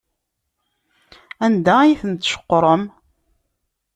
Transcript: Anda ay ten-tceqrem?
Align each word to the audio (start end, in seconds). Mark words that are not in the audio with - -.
Anda 1.45 1.73
ay 1.81 1.93
ten-tceqrem? 2.01 2.83